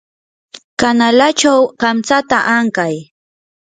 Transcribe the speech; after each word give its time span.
kanalachaw 0.79 1.61
kamtsata 1.81 2.37
ankay. 2.57 2.95